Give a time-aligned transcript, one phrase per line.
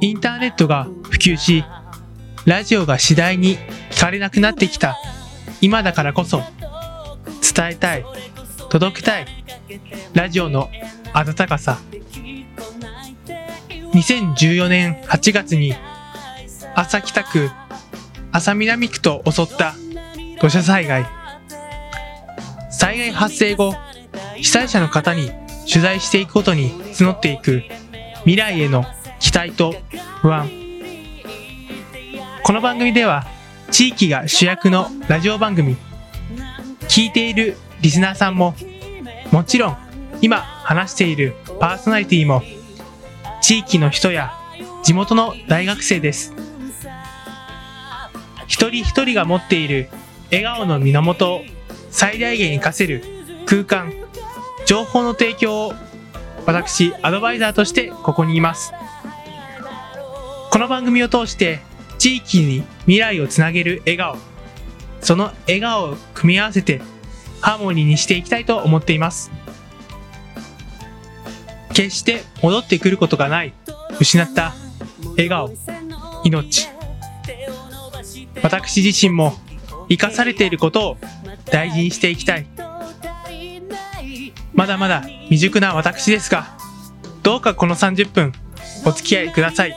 [0.00, 1.64] インターネットが普及し、
[2.44, 3.58] ラジオが次第に
[3.90, 4.96] 聞かれなくなってきた
[5.60, 6.42] 今だからこそ、
[7.54, 8.04] 伝えたい、
[8.68, 9.26] 届けたい、
[10.12, 10.68] ラジオの
[11.14, 11.78] 温かさ。
[13.94, 15.74] 2014年8月に、
[16.74, 17.50] 朝北区、
[18.32, 19.74] 朝南区と襲った
[20.40, 21.06] 土砂災害。
[22.70, 23.74] 災害発生後、
[24.36, 25.30] 被災者の方に
[25.66, 27.62] 取材していくことに募っていく
[28.20, 28.84] 未来への
[29.18, 29.74] 期待と
[30.20, 30.50] 不安。
[32.44, 33.26] この番組では
[33.70, 35.76] 地域が主役のラジオ番組。
[36.88, 38.54] 聞いているリスナーさんも、
[39.32, 39.76] もちろん
[40.20, 42.42] 今話しているパーソナリティも
[43.42, 44.32] 地域の人や
[44.82, 46.32] 地元の大学生です。
[48.46, 49.88] 一人一人が持っている
[50.30, 51.42] 笑顔の源を
[51.90, 53.04] 最大限活かせる
[53.46, 53.92] 空間、
[54.66, 55.74] 情報の提供を
[56.46, 58.72] 私、アドバイザーとしてここにいます。
[60.56, 61.60] この番組を通して
[61.98, 64.16] 地域に未来をつなげる笑顔、
[65.02, 66.80] その笑顔を組み合わせて
[67.42, 69.30] ハーモニーにしていきたいと思っています。
[71.74, 73.52] 決して戻ってくることがない
[74.00, 74.54] 失った
[75.10, 75.52] 笑顔、
[76.24, 76.68] 命。
[78.42, 79.34] 私自身も
[79.90, 80.96] 生かされていることを
[81.52, 82.46] 大事にしていきたい。
[84.54, 86.56] まだまだ未熟な私ですが、
[87.22, 88.32] どうかこの30分
[88.86, 89.76] お付き合いください。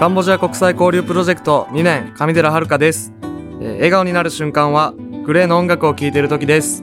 [0.00, 4.94] カンボジア国際交流プロジェクト2年上寺遥です、えー、笑顔になる瞬間は
[5.26, 6.82] グレーの音楽を聴いている時です。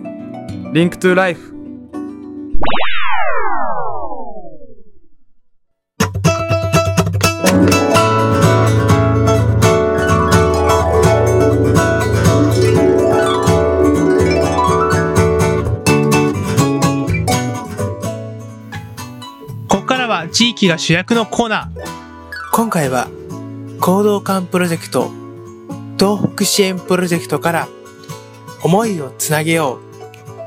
[0.72, 1.56] Link to Life。
[19.68, 22.07] ここからは地域が主役のコーナー。
[22.58, 23.08] 今回は
[23.80, 25.12] 行動館プロジェクト
[26.00, 27.68] 東北支援プロジェクトから
[28.64, 29.80] 思いをつなげよう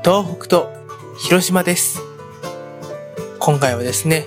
[0.03, 0.69] 東北と
[1.17, 2.01] 広島です。
[3.39, 4.25] 今回はですね、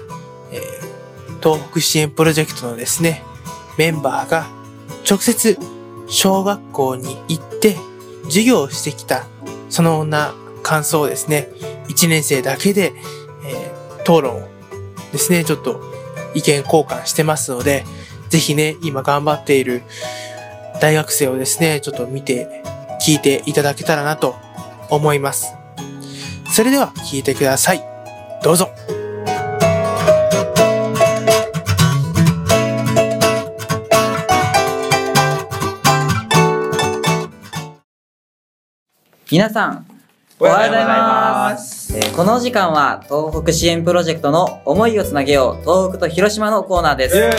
[0.51, 3.23] えー、東北支援プロジェクトのですね、
[3.77, 4.47] メンバーが
[5.07, 5.59] 直接
[6.07, 7.77] 小学校に行って
[8.25, 9.27] 授業をしてきた
[9.69, 11.51] そのような感想をですね、
[11.89, 12.95] 1年生だけで、
[13.45, 14.49] えー、討論を
[15.13, 15.94] ですね、ちょっと
[16.35, 17.85] 意見交換してますので、
[18.29, 19.83] ぜひね、今頑張っている
[20.81, 22.63] 大学生をですね、ちょっと見て、
[23.01, 24.37] 聞いていただけたらなと
[24.91, 25.55] 思います。
[26.53, 27.85] それでは聞いてください。
[28.43, 28.71] どうぞ。
[39.31, 39.87] 皆さん、
[40.39, 41.74] おはようございます。
[41.97, 47.17] えー、この時間は東北支援プロジェクトの思いをつなげよう東北と広島のコーナーです。
[47.17, 47.37] わか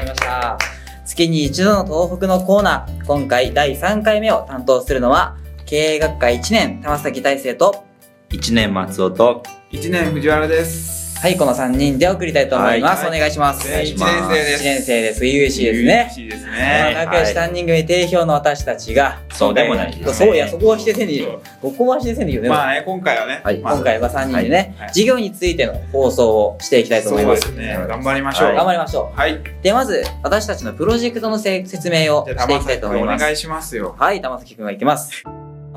[0.00, 0.58] りました。
[1.04, 5.36] 月に一度の東北のコーナー、今回第3回目を担当するのは、
[5.66, 7.84] 経営学科1年玉崎大成と、
[8.30, 10.99] 1年松尾と、1年藤原です。
[11.20, 13.04] はい、この3人で送りたいと思います。
[13.04, 13.68] はいお願いします。
[13.68, 15.20] お願いします1年生です。
[15.22, 16.08] 初々しいですね。
[16.08, 16.94] 嬉しいですまあね。
[16.94, 21.42] 仲良し3人組定評の私たちが、そうでもないですねそういや、そこはしてせんでいいよ。
[21.60, 22.48] ここはしてせんでいいよね。
[22.48, 27.42] まあね、今回はね、はいまあ今回は3人でね、はい授業についての放送をしていきたいと思います。
[27.42, 27.86] そうですね。
[27.86, 28.54] 頑張りましょう。
[28.54, 29.34] 頑張りましょはい。
[29.34, 29.42] う。
[29.62, 33.18] で、まず、私たちのプロジェクトのせ説明をしていきたいと思います。
[33.18, 33.94] 君お願いしますよ。
[33.98, 35.22] はい、玉崎くんがいきます。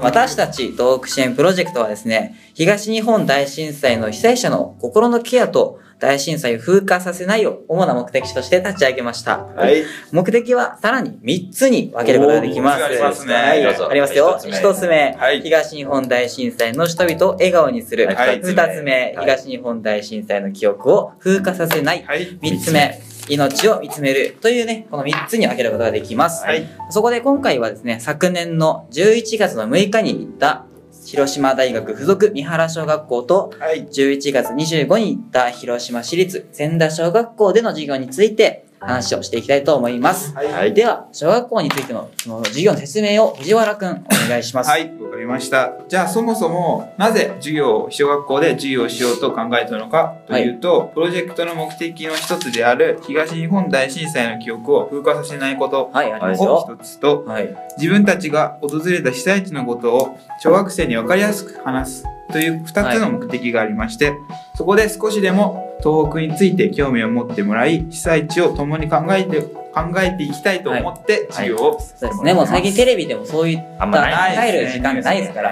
[0.03, 9.45] 私たち東北支援プロジェクトはですね、東日本大震災の被災者の心のケアと大震災を風化させないを主な目的として立ち上げました。
[9.45, 9.85] はい。
[10.11, 12.83] 目的はさらに3つに分けることができます。
[12.83, 14.37] ありますねはい、ありますよ。
[14.37, 18.07] 一つ目1つ目、はい東日本大震災の人々を笑顔にする。
[18.07, 22.03] はい2つ目、はい東日本大震災の記憶を風化させない。
[22.03, 22.37] はい。
[22.41, 26.45] 3つ目、命を見つめるというね、この3つに分けることができます。
[26.45, 26.67] はい。
[26.89, 30.65] そこで今回はですね、昨年の11月の6日に行った
[31.05, 33.85] 広島大学附属三原小学校とはい。
[33.87, 40.33] 11月25に行った広島市立千田小学校での授業について話をしていきたいと思います。
[40.33, 40.73] はい。
[40.73, 44.69] では、小学校についてのその授業の説明を藤原くんお願いします。
[44.69, 45.73] はい、わかりました。
[45.87, 56.77] じゃあそもそもなぜ授業を小学校で授業をしようと考えたのかというと、プロジェクトの目的の一つである東日本大震災の記憶を風化させないことはい、ありますをよ。
[56.77, 57.55] 一つと、はい。
[57.77, 64.13] 自分たちが訪れた被災地のことを小学生に分かりやすく話すという2つの目的がありまして、
[64.55, 72.33] そこで少しでも東北について興味を持ってもらい被災地を共に考えて考えていきたいと思って授業をそうですね。
[72.33, 75.51] もう最近テレビでもそういっあんまたない入る時間がないですから。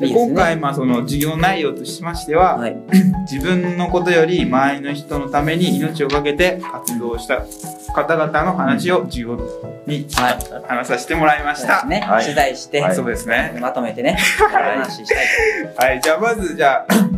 [0.00, 2.76] 今回まあその授業内容としましては、はい。
[3.30, 7.44] 自分のことより周りの人のために命を懸けて活動した
[7.94, 9.36] 方々の話を授業
[9.86, 10.66] にはい。
[10.66, 11.84] 話させてもらいました。
[11.86, 12.00] ね。
[12.00, 13.56] はい取材して、そうですね。
[13.60, 14.18] まとめてね、
[14.50, 15.08] 話し
[15.78, 17.11] たいはい、じゃあまずじゃあ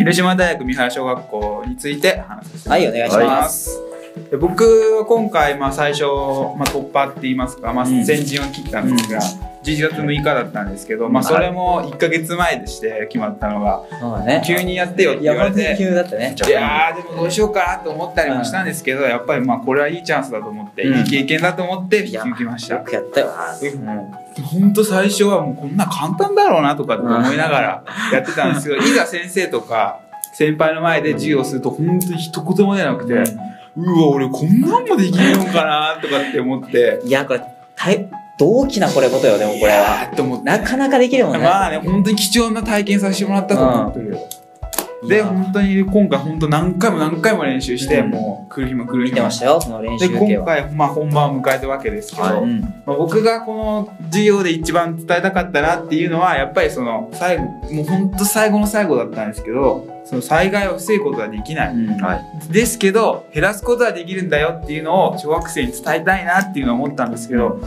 [0.00, 3.78] 広島大学三原小学校について話させてはいお願いします。
[4.30, 9.20] で僕は今回まあ最初、まあ、突破って言いますか、まあ、うん先陣を切ったんですが、
[9.62, 13.84] 11月6日だったんですけど、まあ、それも1ヶ月前でして決まったのが。
[14.42, 16.34] 急にやってよって言われて急だったね。
[16.34, 20.98] いやーでもどうしようかなと思ったりもしたんですけど、やっぱりまあこれはいいチャンスだと思って、うん。
[21.00, 22.76] いい経験だと思って引きいや受けました。
[22.76, 23.28] よくやったよ。
[23.62, 24.10] えうん
[24.42, 30.00] ほんと最初はもうこんな簡単だろうなとかって思いながらやってたんですけど、 いざ先生とか
[30.32, 33.14] 先輩の前で授業すると本当に一言も出なくて、
[33.76, 37.00] うわ俺こんなんもできるのかなとかって思って。
[37.04, 37.42] いや、これ、
[37.76, 38.08] 大、
[38.38, 40.10] 同期なこれことよ、でもこれは。
[40.44, 41.40] なかなかできるもんね。
[41.40, 44.20] まあね本当に貴重な体験させてもらったと思ってる、でい
[45.08, 45.26] や。
[45.26, 48.10] 本当に今回本当何回も何回も練習して、うん。
[48.10, 49.14] もう来る日も来る日も。
[49.14, 50.44] 見てましたよ、その練で習系は。
[50.44, 52.42] 今回、まあ、本番を迎えたわけですけど、はい。
[52.42, 52.60] うん。
[52.60, 62.52] まあ、僕がこの授業で一番伝えたかったなっていうのはやっぱりその最後もう本当最後の最後だったんですけどその災害を防ぐことはできない、うん。
[62.52, 67.60] ですけど減らすことはできるんだよっていうのを小学生に伝えたいなっていうのを思ったんですけど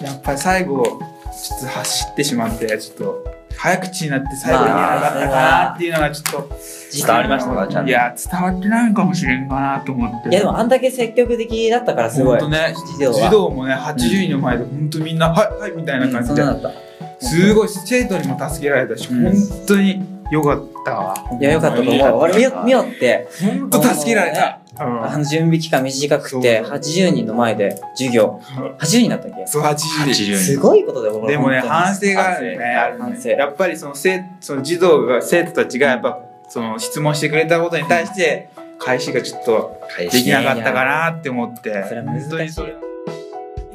[0.00, 6.56] やっぱり最後ちょっと走ってしまってちょっと早口になって最後に言えなかったかなっていうのがちょっと
[6.94, 7.90] 伝わりましたかちゃんと。
[7.90, 10.28] いや伝わってないのかもしれんかなと思って。
[10.28, 12.40] いや、でもあんだけ積極的だったからすごい。
[12.40, 16.48] 本当ね児童もね80人の前で本当みんな「はいはい」みたいな感じで、うん。
[16.48, 17.26] そんなだった。
[17.26, 19.24] すごい生徒にも助けられたし、うん。
[19.24, 21.14] 本当に良かったわ。
[21.40, 22.18] いや、よかったと思う。
[22.18, 26.70] 俺見よ、見よって、本当助けられた、うんあの準備期間短くて、そう。
[26.72, 28.40] 80人の前で授業。
[28.78, 29.44] 80人だったっけ？
[29.46, 30.36] そう80人。
[30.36, 32.64] すごいことだよ、これでもね反省があるね。
[32.96, 33.30] 反省。
[33.30, 41.84] やっぱりその生その児童が生徒たちがやっぱその質問してくれたことに対して返しがちょっとできなかったかなって思って。
[41.88, 42.74] それは難しい本当にそれ。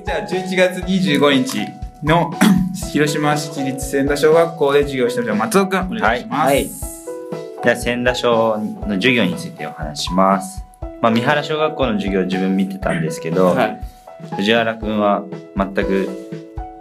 [0.06, 1.60] じゃあ11月25日
[2.04, 2.32] の
[2.92, 5.92] 広島市立千田小学校で授業してる松尾くん。
[5.92, 6.70] お願いします、はい。
[7.64, 10.66] じゃあ千田小の授業についてお話しします。
[11.02, 13.80] まあ、三原小学校の授業自分見てたんですけど、はい。
[14.36, 15.24] 藤原くんは
[15.56, 16.10] 全く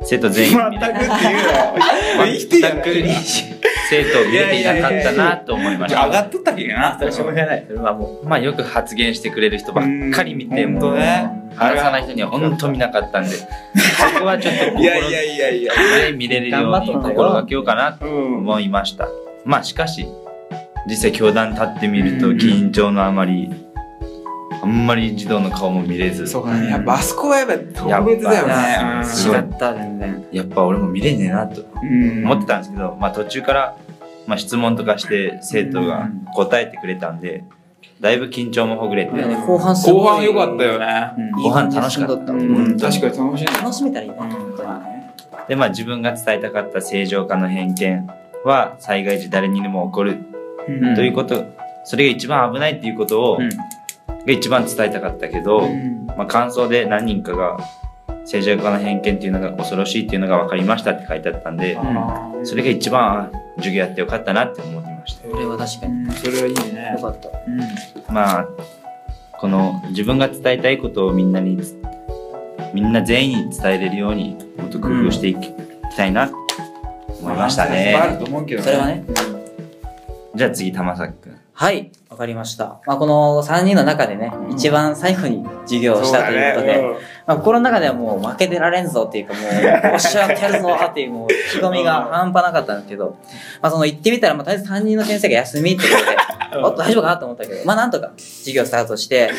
[0.04, 1.02] 生徒全員全くっていうの
[2.20, 2.88] は生きてや全く
[3.92, 6.06] 生徒を見れていなかったなと思いました。
[6.06, 7.64] 上がっとったけどなそれしょうがない。
[7.66, 8.26] それはもう。
[8.26, 9.84] まあよく発言してくれる人ばっ
[10.14, 13.30] かり見てうんもほんとね話さない人には本当見なかったんで、
[14.14, 19.08] 僕はちょっと心いやいやいやいや全員見れるように心がけようかなと思いました。
[19.44, 20.06] まあしかし、
[20.88, 23.50] 実際教壇立ってみるとうん緊張のあまり、
[24.62, 26.70] あんまり児童の顔も見れず、そうかね。
[26.70, 28.54] やっぱあそこはやっぱ特別だよね。
[29.04, 30.24] 違った、全然。
[30.30, 32.24] やっぱ俺も見れねえなとうん。
[32.24, 33.76] 思ってたんですけど、まあ途中から、
[34.28, 37.42] まあ、質問とかして生徒が答えてくれたんで、
[38.00, 40.02] だいぶ緊張もほぐれて、いやね後半すごい。
[40.02, 41.10] 後半良かったよね。
[41.18, 41.42] うん。
[41.42, 42.32] 後半楽しかった。
[42.32, 42.78] うん。
[42.78, 43.52] 確かに楽しいね。
[43.60, 44.16] 楽しめたらいいね。
[44.20, 45.48] うん。
[45.48, 48.08] でまあ自分が伝えたかった正常化の偏見
[48.44, 50.18] は災害時誰にでも起こる。
[50.68, 50.94] うん。
[50.94, 51.44] ということ
[51.84, 53.50] それが一番危ないっていうことを、うん
[54.26, 56.06] が一番伝えたかったけど、うん。
[56.06, 57.58] まあ、感想で何人かが
[58.22, 62.46] 政治家の偏見っていうのが恐ろしいっていうのが分かりましたって書いてあったんで、うん。
[62.46, 65.28] それが一番あ授業やってよかったなって思ってました。
[65.28, 66.12] これは確かにうん。
[66.12, 66.92] それはいいね。
[66.94, 67.28] よかった。
[67.28, 68.14] うん。
[68.14, 68.48] まあ
[69.32, 71.58] この自分が伝えたいことをみんなに
[72.72, 75.52] みんな全員に伝えれるようにもっと工夫していき
[75.96, 76.36] たいなと
[77.20, 78.16] 思いましたね。
[78.20, 79.04] と思うけどそれはね。
[80.34, 81.38] じゃあ次玉崎くん。
[81.52, 82.78] はいわかりました。
[82.86, 86.82] まあこの3人の中でね一番最後に授業をしたということで、
[87.26, 89.42] まあ、心の中ではもう負けてられんぞっていうかもう、
[89.94, 93.16] おっしゃってやるぞっていうもう、意気込みが半端なかったんですけど、
[93.62, 95.96] まあその行ってみたら、まあとりあえず担任の先生が休みってこ
[96.50, 99.30] とで、おっと大丈夫かなと思ったけど、まあなんとか授業スタートして、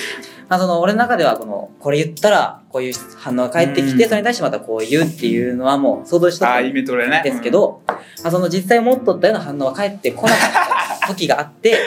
[0.49, 4.09] まあその俺の中ではこの、これ言ったらこういう反応が返ってきて、うん。
[4.09, 11.77] それに対してまたこう言うっていうのはもう想像したんですけど、まあその実際持っとったような反応は返ってこなかった時があって、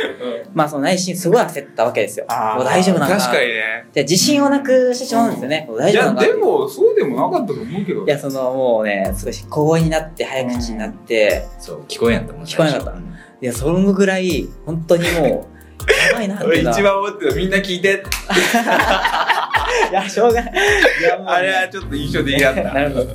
[0.54, 2.26] まあその内心すごい焦ったわけですよ。
[2.56, 3.20] もう大丈夫なんだな。
[3.20, 5.66] 確かにねで自信をなくしてしまうんですよね。
[5.68, 13.04] もう大いや丈夫なのかっていうでもそうでもなかったと思うけどいや、そのもうね、少し小声になって、早口になって、そう聞こえんやったもん聞こえなかったい
[13.40, 15.52] や、そのぐらい、本当にもう、
[16.10, 16.44] やばいなって。
[16.46, 18.02] 俺一番思ってるみんな聞いて
[19.90, 20.52] いや、しょうがない。
[21.00, 23.06] いや、もうねあれはちょっと印象的だった なるほど。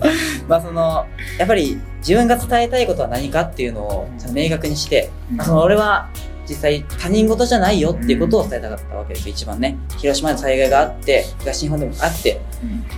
[0.47, 1.05] まあ、その、
[1.37, 6.09] やっぱり、自分が伝えたいことは何かっていうのを、明確にして、まあ、その俺は、
[6.47, 9.77] 実際他人事じゃないよっていうことを伝えたかったわけですよ、一番ね。
[9.97, 12.41] 広島で災害があって、東日本でもあって、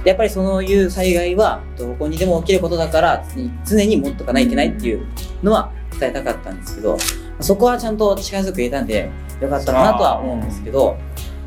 [0.04, 5.08] でやっぱりそういう災害はどこにでも起きることだから常に常に持っとかないといけないっていう
[5.42, 6.98] のは伝えたかったんですけど
[7.40, 10.98] そこはちゃんと力強く言えたんでよかったかなとは思うんですけど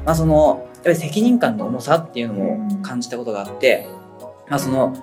[0.04, 3.86] まあそのやっぱり責任感の重さっていうのも感じたことがあって
[4.48, 4.94] まあその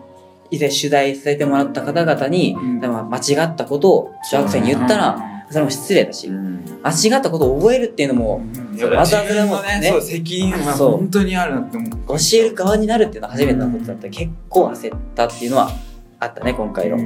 [0.54, 2.80] 以前取材させてもらった方々に、ん。
[2.80, 5.18] まあ間違ったことを中学生に言ったら
[5.50, 6.64] それも失礼だしうん。
[6.84, 8.42] 間違ったことを覚えるっていうのも
[8.76, 11.90] やっぱまた自それもねそう責任は本当にあるなって思う。
[12.08, 14.04] 教える側になるっていうのは初めてのことだった。
[14.04, 15.72] ら結構焦ったっていうのは
[16.20, 16.98] あったね今回の。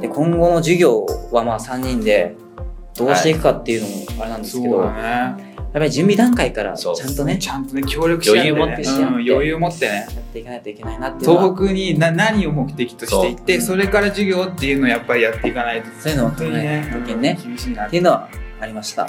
[0.00, 2.36] で今後の授業はまあ3人で
[2.96, 7.38] どうしていくかっていうのもあれなんですけど、そうやっだねぱり準備段階からちゃんとね。
[7.38, 8.50] ちゃんとね協力し合ってね。
[8.50, 10.06] 余裕持ってうん余裕持ってね。
[10.14, 15.88] やっていかないといけないなって東北にな何を目的としていってそれから授業っていうのをやっぱりやっていかないと。
[16.00, 17.96] そういうのを考えなきゃいね厳しいなって。
[17.96, 18.28] いうのは
[18.60, 19.06] ありました。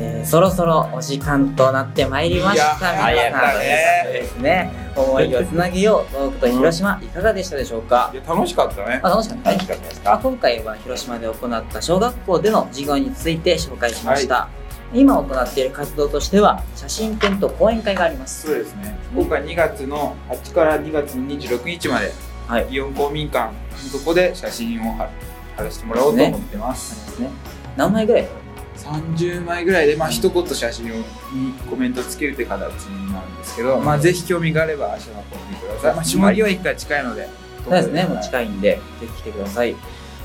[0.00, 2.76] えーそろそろお時間となってまいりました。
[2.76, 4.70] 皆さんですね。
[4.94, 8.10] 思いをつなげよう、東北と広島、いかがでしたでしょうか？
[8.12, 8.16] い。
[8.16, 9.00] や楽しかったね。
[9.02, 9.50] まあ、楽しかった？
[9.50, 9.56] ね。
[9.56, 14.48] 楽しかった今回は広島で行った小学校での授業について紹介しました、
[14.94, 18.46] 今行っている活動としては写真展と講演会があります。
[18.46, 18.98] そうですね。
[19.14, 22.12] 僕は2月の8から2月の26日まで
[22.46, 22.66] はい。
[22.68, 25.08] 祇園公民館のとこで写真を貼
[25.56, 27.20] 貼らせてもらおうと思ってます。
[27.20, 27.30] ね。
[27.76, 28.28] 何枚ぐらい
[28.76, 31.04] ？30枚ぐらいでまあ一言写真をに
[31.70, 37.28] コメントをつけるという形になるんですけど、まあぜひ興味があれば足を運んでください、まあ、下着は1回近いので
[37.64, 38.04] そうですね。
[38.04, 39.76] もう近いんでぜひ来てください。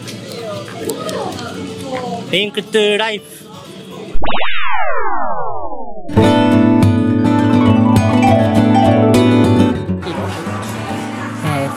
[2.33, 3.41] Link to Life。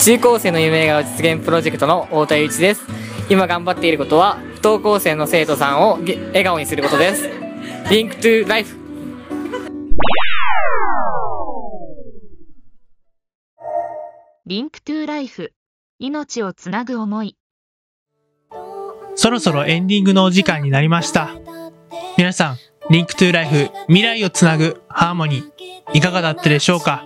[0.04, 2.84] 中高生の夢が実現プロジェクトの太田祐一です。
[3.30, 7.30] 今頑張っていることは不登校生の生徒さんをげ笑顔にすることです。
[7.90, 8.78] リンクトゥライフ
[14.46, 15.54] リンクトゥライフ
[16.00, 17.38] 命をつなぐ思い。
[19.16, 21.30] そろそろエンディングのお時間になりました。
[22.18, 22.58] 皆さん、
[22.90, 25.44] Link to Life 未来をつなぐハーモニー
[25.94, 27.06] いかがだったでしょうか？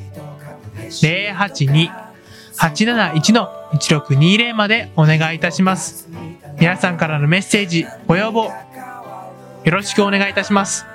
[2.55, 6.07] 082-871-1620までお願いいたします。
[6.59, 8.53] 皆さんからのメッセージ、ご要望、よ
[9.65, 10.85] ろしくお願いいたします。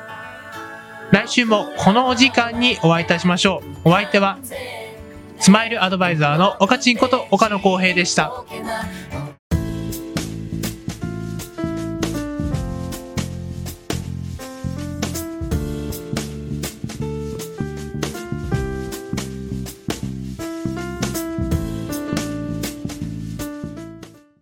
[1.10, 3.90] 来週もこのお時間にお会いいたしましょう。
[3.90, 4.38] お相手は、
[5.38, 8.44] スマイルアドバイザーの岡ちんこと岡野光平でした。